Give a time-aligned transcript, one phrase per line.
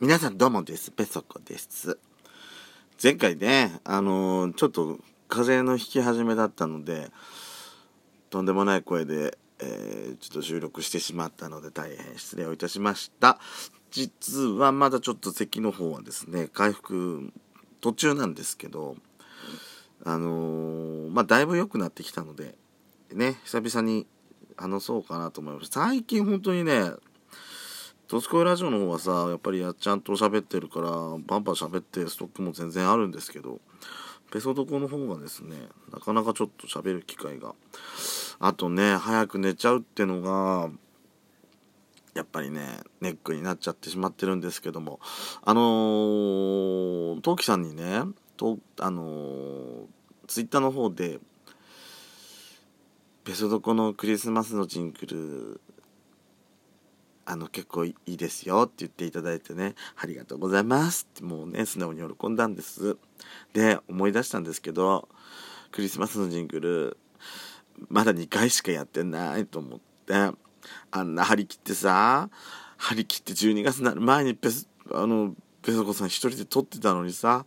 [0.00, 0.90] 皆さんどうもです。
[0.92, 1.98] ペソコです。
[3.02, 7.10] 前回ね、あのーちょっと風邪の引き始めだったので、
[8.30, 13.38] とんでもない声で、えーちょっと収録してしまったので大変失礼をいたしました。
[13.90, 17.30] 実はまだちょっと咳の方はですね、回復
[17.82, 18.96] 途中なんですけど、
[20.06, 22.54] あのーまあだいぶ良くなってきたので、
[23.12, 24.06] ね、久々に
[24.56, 25.68] 話そうかなと思います。
[25.70, 26.90] 最近本当にね、
[28.10, 33.60] ドスコイラジオの方はさやっぱりやっちゃんと喋ってるからバンバン喋ってストックも全然あるんですけど
[34.32, 35.54] ペソドコの方がですね
[35.92, 37.54] なかなかちょっと喋る機会が。
[38.40, 40.70] あとね早く寝ちゃうってのが
[42.14, 44.98] やっぱりねネックになっちゃってしまってるんですけども。
[45.44, 48.02] あのー、トウキさんにね
[48.36, 49.86] とあのー、
[50.26, 51.20] ツイッターの方で
[53.22, 55.60] ペソドコのクリスマスのジングル
[57.30, 62.96] あの結構いいですよって言っていただいてねありがとうございますってもうね素直に喜んだんです。
[63.52, 65.08] で思い出したんですけど
[65.70, 66.96] クリスマスのジングル
[67.88, 70.36] まだ2回しかやってないと思って
[70.90, 72.28] あんな張り切ってさ
[72.76, 77.46] 張り切って12月になる前にペスあのペソコさん一人で撮ってたのにさ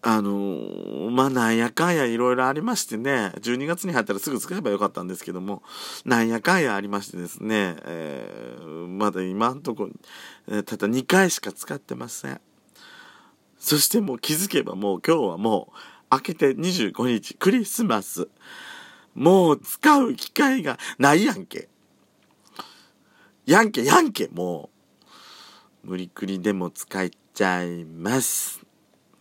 [0.00, 5.62] あのーまあなんやかんやいろいろありましてね12月に入ったらすぐ使えばよかったんですけども
[6.04, 9.88] なんやかんやありましてですね、えーまだ今んとこ、
[10.48, 12.40] えーただ2回しか使ってません。
[13.58, 15.76] そしてもう気づけばもう今日はもう
[16.12, 18.28] 明けて25日クリスマス。
[19.14, 21.68] もう使う機会がないやんけ。
[23.46, 24.70] やんけやんけも
[25.84, 25.88] う。
[25.88, 28.67] 無理くりでも使っちゃいます。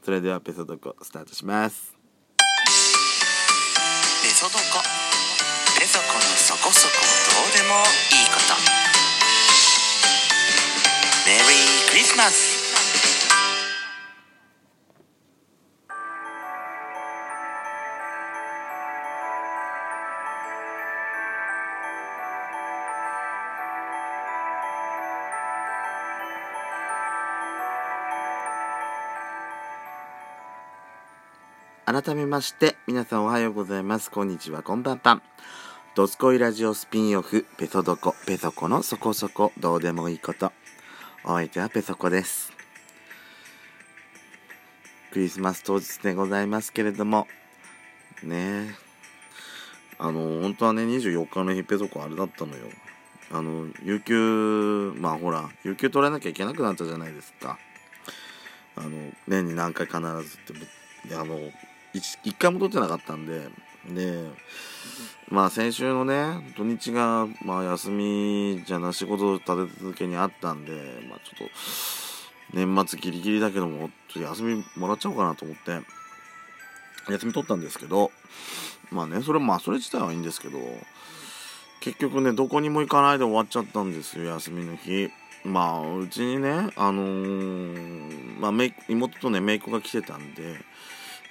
[0.08, 1.94] それではペソドコスタートします。
[4.24, 4.60] ペソドコ。
[5.78, 6.94] ペソコのそこそこ。
[7.36, 8.56] どうでもいいこと。
[11.28, 12.57] メリークリスマス。
[31.90, 34.12] 改めまして皆さんおはようございます。
[34.12, 35.22] こんにちはこんばんぱん
[35.96, 40.52] ドスコイラジオスピンオフペソドコペソコのそこそこどうでもいいこと。
[41.24, 42.52] お相手はペソコです。
[45.12, 47.26] クリスマス当日でございますけれども。
[48.22, 48.36] ね。
[48.36, 48.76] え
[49.98, 52.66] あの本当はね24日の日ペソコあれだったのよ。
[53.32, 57.58] あの有給まあほら有給取らなきゃいけなくなったじゃないですか。
[58.76, 58.90] あの
[59.26, 61.40] 年に何回必ずってあの
[61.94, 63.50] 一一回も取ってなかったんで。
[63.94, 64.30] で
[65.30, 70.72] まあ先週のね土日がまあ休みじゃな仕事立て続けにあったんで
[71.10, 71.54] まあちょっと
[72.54, 75.82] 年末ギリギリだけどもちょっと休みもらっちゃおうかなと思って
[77.12, 78.12] 休み取ったんですけど
[78.92, 80.60] まあねそれまあそれ自体はいいんですけど
[81.82, 85.10] 結局ねどこにも行かないで終わっちゃったんですよ休みの日。
[85.46, 88.52] まあうちにねあのーまあ、
[88.90, 90.56] 妹とね姪っ子が来てたんで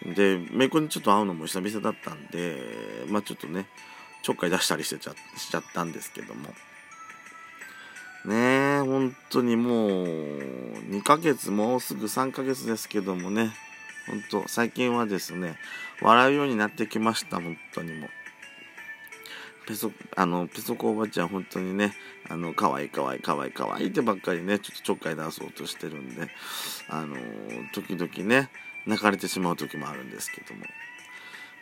[0.05, 2.57] で姪っ子にちょっと会うのも久々だったんで
[3.09, 3.67] まあちょっとね
[4.23, 6.51] ちょっかい出したりしてちゃしちゃったんですけども。
[8.25, 9.91] ねえ本当にもう
[10.91, 13.53] 2ヶ月もうすぐ3ヶ月ですけどもね。
[14.09, 15.57] 本当最近はですね
[16.01, 18.11] 笑うようになってきました本当にもう。
[19.67, 21.93] ペソあのペソコおばちゃん本当にね
[22.29, 26.29] あの可愛い可愛い可愛い可愛いってばっかりねちょっとちょっかい出そうとしてるんで
[26.89, 27.17] あの
[27.75, 28.49] 時々ね
[28.87, 30.63] 泣かれてしまう時もあるんですけども。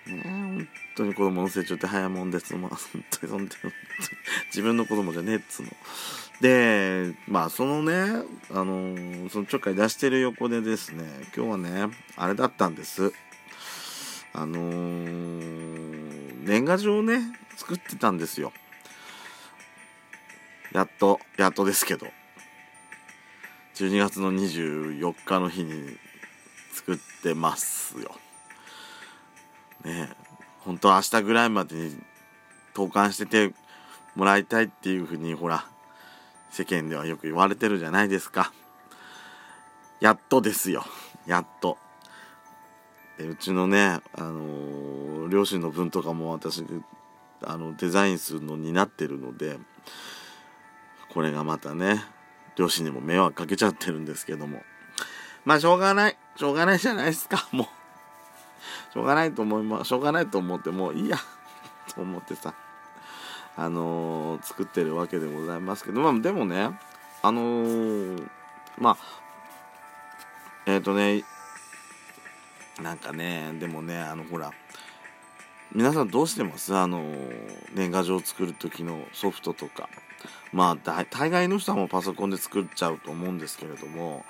[0.06, 2.78] ね本当に子供の成長って早いもんですもん本
[3.10, 3.32] 当に。
[3.32, 3.72] 本当に
[4.48, 5.70] 自分の子供じゃねえっつうの。
[6.40, 11.04] でまあそのねあのそのちょっかい出してる横でですね
[11.34, 13.12] 今日はねあれだったんです。
[14.32, 17.20] あのー年賀状をね
[17.56, 18.52] 作ってたんですよ。
[20.72, 22.06] やっとやっとですけど。
[23.74, 25.96] 12月の24日の日に
[26.74, 28.10] 作ってますよ。
[29.84, 30.10] ね
[30.60, 31.96] 本当は明日ぐらいまでに
[32.74, 33.54] 投函してて
[34.14, 35.66] もらいたいっていうふうにほら
[36.50, 38.52] 世間ではよく言われてるじゃないですか。
[40.00, 40.84] やっとですよ。
[41.26, 41.78] やっと。
[43.18, 46.62] でうちのね、あのー両親の分とかも私
[47.42, 49.58] あのデザインするのになってるので
[51.12, 52.04] これがまたね
[52.56, 54.62] 両親にも迷惑かけちゃってるんですけども。
[55.44, 56.16] まあしょうがない。
[56.36, 57.66] しょうがないじゃないですかもう。
[58.92, 61.16] しょうがないと思いましょうがないと思ってもういいや。
[61.94, 62.54] と思ってさ。
[63.56, 66.00] あのー作ってるわけでございますけど。
[66.00, 66.78] まあでもね
[67.22, 68.28] あのー
[68.78, 68.96] まあ
[70.66, 71.24] えっ、とね
[72.82, 74.50] なんかねでもねあのほら
[75.74, 76.72] 皆さんどうしてます？
[76.76, 77.02] あの
[77.74, 79.88] 年賀状を作る時のソフトとか。
[80.52, 84.24] まあ大概の人はもうパソコンで作っちゃうと思うんですけれども、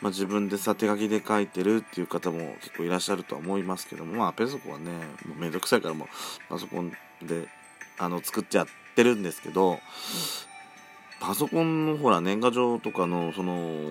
[0.00, 4.14] まあ、自分でさ手書きで書いてるっていう方も結構いらっしゃるとは思いますけども。
[4.14, 4.90] まあペソコはね
[5.26, 6.08] もうめんどくさいからもう
[6.48, 6.90] パソコン
[7.22, 7.48] で
[7.98, 9.80] あの作っちゃってるんですけど。
[11.20, 13.90] パソコンのほら年賀状とかのその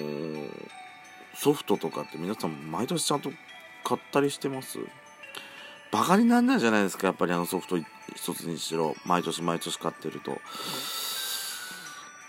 [1.35, 3.31] ソフトとかって皆さん毎年ちゃんと
[3.83, 4.79] 買ったりしてます？
[5.91, 10.31] バカになんないじゃないですかやっぱりあのソフト一つにしろ毎年毎年買ってると。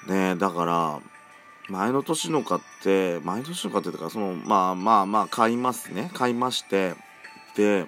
[0.06, 1.00] ねえだから
[1.68, 6.10] 前の年の買って前の年の買ってとかそのまあまあまあ買いますね。
[6.14, 6.94] 買いまして。
[7.56, 7.86] で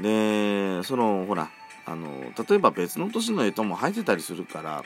[0.00, 1.50] でそのほら
[1.86, 2.08] あの
[2.48, 4.82] 例えば別の年の干支も入ってたりするから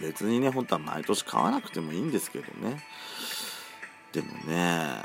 [0.00, 2.82] 別にね本当は毎年買わなくてもいいんですけどね。
[4.12, 5.02] でもね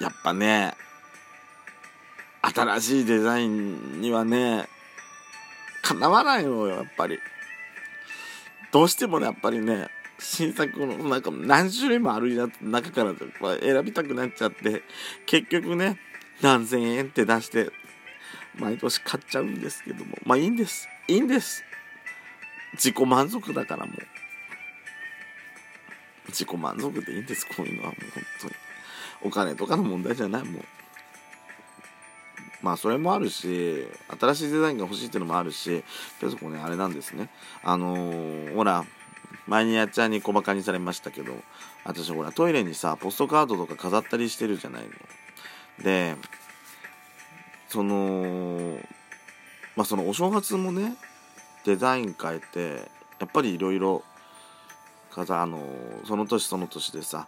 [0.00, 0.74] やっぱね
[2.58, 4.68] 新しいデザインにはね
[5.82, 7.18] かなわないのよやっぱり。
[8.70, 9.88] どうしてもねやっぱりね
[10.18, 13.14] 新作のなんか何種類もある中から
[13.60, 14.82] 選びたくなっちゃって
[15.26, 15.98] 結局ね
[16.42, 17.70] 何千円って出して
[18.56, 20.18] 毎年買っちゃうんですけども。
[20.24, 20.88] まあいいんです。
[21.06, 21.64] いいんです。
[22.74, 23.96] 自己満足だからもう。
[26.28, 28.54] 自己満足でいいんですこういうのはもう本当に。
[29.22, 30.62] お金とかの問題じゃないもう。
[32.62, 33.86] まあそれもあるし
[34.20, 35.84] 新しいデザインが欲しいっていうのもあるし
[36.20, 37.30] けどこねあれなんですね。
[37.62, 38.84] あのー、ほら
[39.46, 41.32] 前にやっちゃんに小バカにされましたけど
[41.84, 44.88] 私ほらトイレにさポストカードとか飾ったりしてるじゃないの。
[45.84, 46.16] で
[47.68, 48.78] その
[49.76, 50.96] まあそのお正月もね
[51.64, 52.90] デザイン変えて
[53.20, 54.02] やっぱりいろいろ
[55.16, 55.58] あの
[56.04, 57.26] その年その年でさ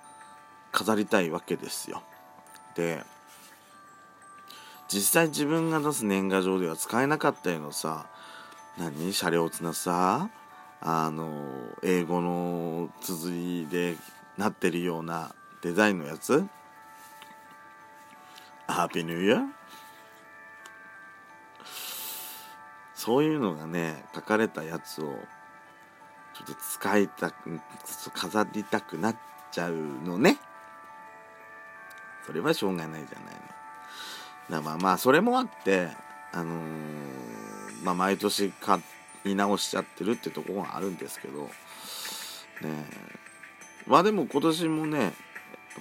[0.70, 2.02] 飾りたいわけですよ。
[2.76, 3.02] で
[4.92, 8.06] 実際自分が出す年賀状では使えなかったようなさ
[8.76, 9.12] 何？
[9.12, 10.28] 車両つなさ
[10.80, 11.30] あの
[11.84, 13.94] 英語の綴りで
[14.36, 15.32] なってるような
[15.62, 16.44] デザインのやつ？
[18.66, 19.44] ハッピーニューイヤー
[22.96, 27.60] そういうのがね書かれたやつをちょっと使いたく
[28.12, 29.16] 飾りたくなっ
[29.52, 30.36] ちゃうのね。
[32.26, 33.59] それはしょうがないじゃないの。
[34.50, 35.88] だまあまあそれもあって
[36.32, 38.80] あのー、まあ毎年買
[39.24, 41.50] い直しちゃってるってところがあるんですけどね
[43.86, 45.12] まあでも今年もね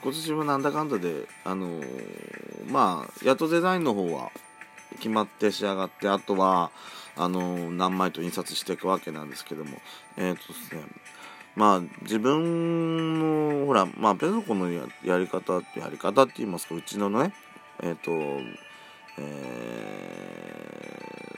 [0.01, 4.31] 今年もなんだかんだであのー、まあやっとデザインの方は
[4.97, 6.71] 決まって仕上がってあとは
[7.15, 9.77] あのー、何枚と印刷していくわけなんですけども
[10.17, 10.81] えっ、とですね
[11.55, 17.33] まあ自分のほらまあペソコのやり方ってやり方って言いますかうちのね
[17.81, 18.11] えっ、ー、と、
[19.17, 19.21] え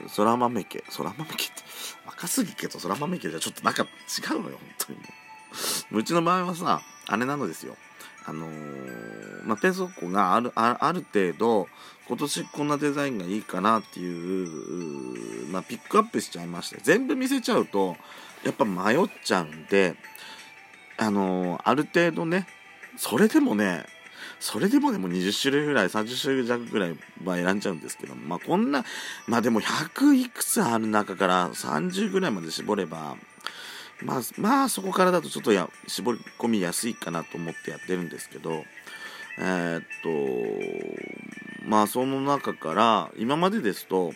[0.04, 1.54] ー、そら豆家、そら豆家って、
[2.06, 3.86] 若すぎ家とそら豆家じゃちょっとなんか違
[4.34, 4.98] うのよ、本当に。
[5.92, 7.76] うちの場合はさ、あれなのですよ。
[8.24, 11.68] あのー、まあ、ペソコがあるあある程度
[12.06, 17.96] 今年こんなデザインがいいかなっていうまあ、ピックアップしちゃいまして全部見せちゃうと
[18.44, 19.94] やっぱ迷っちゃうんで
[20.98, 22.46] あのー、ある程度ね
[22.96, 23.84] それでもね
[24.42, 28.84] それでもでも20種類ぐらい30種類弱ぐらいは選んじゃうんですけどまあこんな
[29.28, 33.14] まあでも100いくつある中から30ぐらいまで絞れば
[34.02, 38.64] まあまあそこからだとちょっとや絞り込みやすいかなと思ってやってるんですけど
[39.38, 39.82] えー、っ
[41.62, 44.12] とまあその中から今までですと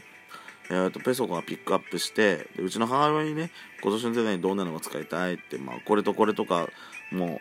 [0.68, 6.66] えーと、ペソコがピックアップしてうちの母親にね今年のデザインどんなのが使いたいって、まあ、これとこれとか
[7.12, 7.38] も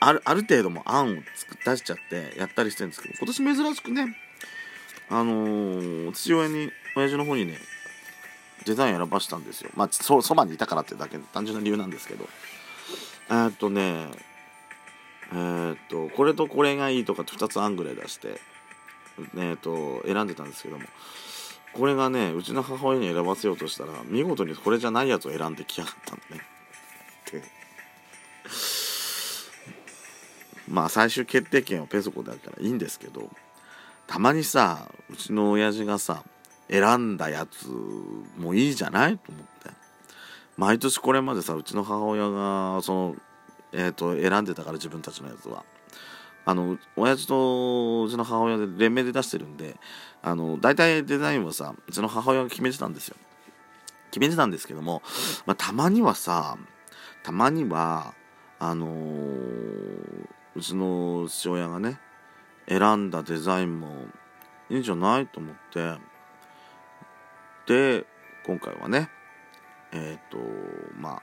[0.00, 1.22] あるある程度も案を
[1.64, 4.16] 出しちゃってやったりしてるんですけど今年珍しくね
[5.08, 7.56] あのー、父親に親父の方にね
[8.64, 9.70] デザイン選ばしたんですよ。
[9.76, 12.28] まあそそばにいたからってだけ単純な理由なんですけど。
[13.28, 14.08] えー、っとね
[15.32, 18.40] えー、っとこれとこれがいいとかって2つ案ぐらい出して
[19.36, 20.84] えっと選んでたんですけども。
[21.72, 26.40] これがねうちの母親に選ばせようとしたら見事にこれじゃないやつを選んできやがったんでね。
[30.68, 33.28] まあ最終決定権はペソコだからいいんですけど
[34.06, 36.22] たまにさうちの親父がさ
[36.68, 37.68] 選んだやつ
[38.36, 39.56] もいいじゃないと思って。
[40.56, 43.16] 毎年これまでさうちの母親がその
[43.72, 45.64] えっ、ー、と選んでたから自分たちのやつは。
[46.48, 49.74] あの親父とうちの母親で連名で出してるんで
[50.22, 53.16] あの大体デザインはさうちの母親が決めてたんですよ。
[54.12, 55.02] 決めてたんですけども、
[55.44, 56.56] まあ、たまにはさ
[57.24, 58.14] たまには
[58.60, 62.00] あのーうちの父親がね
[62.68, 64.06] 選んだデザインも
[64.70, 65.94] いいんじゃないと思って
[67.66, 68.06] で
[68.46, 69.10] 今回はね
[69.92, 70.38] えっ、と
[70.98, 71.22] まあ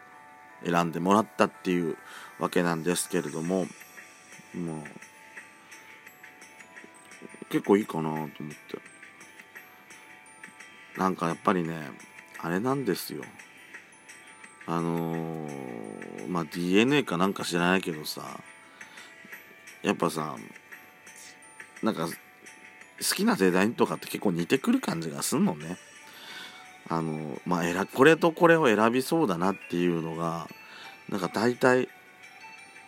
[0.66, 1.98] 選んでもらったっていう
[2.40, 3.66] わけなんですけれども
[4.54, 4.76] まあ
[7.50, 8.38] 結構いいかなと思って。
[10.98, 11.90] なんかやっぱりね
[12.40, 13.24] あれなんですよ。
[14.66, 18.40] あのーまあ DNA かなんか知らないけどさ
[19.84, 20.36] やっぱさ
[21.82, 22.14] なんか好
[23.16, 25.78] きなデザインとかって結構似てくる感じがすんのね。
[26.90, 30.48] あのまあ選これとこれを選びそうだなっていうのが
[31.10, 31.90] なんか大体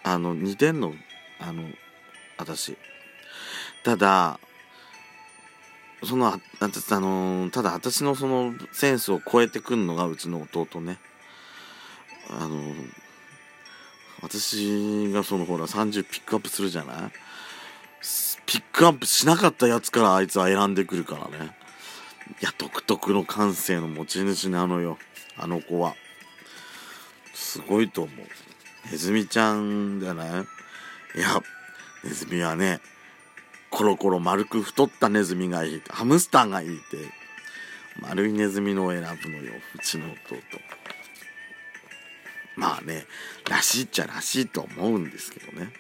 [0.03, 0.93] あの似てんの
[1.39, 1.63] あの
[2.37, 2.77] 私。
[3.83, 4.39] ただ
[6.03, 10.97] そのああのただ私のそのセンスを超えてくんのがうちの弟ね。
[12.29, 12.73] あの
[14.25, 16.97] 私がそのほら30ピックアップするじゃない？
[18.47, 21.55] ピックアップしなかったやつからあいつは選んでくるからね。
[22.41, 24.97] いや独特の感性の持ち主なのよ。
[25.37, 25.93] あの子は。
[27.33, 28.15] すごいと思う。
[28.91, 30.43] ネズミちゃんじゃないいや
[32.03, 32.79] ネズミはね
[33.69, 35.81] コロコロ丸く太ったネズミがいい。
[35.89, 36.97] ハムスターがいいって。
[38.01, 40.15] 丸いネズミのを選ぶのようちの弟。
[42.55, 43.05] まあね
[43.49, 45.71] らしいっちゃらしいと思うんですけどね。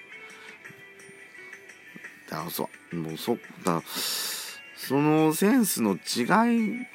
[2.29, 6.87] だからそもうそだそのセンスの違い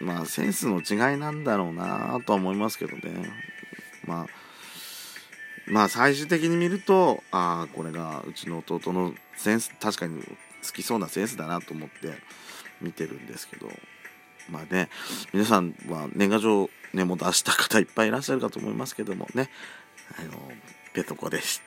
[0.00, 3.30] まあセンスの違いなんだろうなとは思いますけどね。
[4.04, 4.26] まあ
[5.66, 12.18] まあ最終的に見るとああこれがうちの弟のセンス確かに好きそうなセンスだなと思って
[12.80, 13.70] 見てるんですけど。
[14.50, 14.88] まあね
[15.32, 19.50] 皆さんは年賀状ねも出した方いっぱいいらっしゃるかと思いますけどもね
[20.18, 20.30] あの
[20.92, 21.62] ペトコです。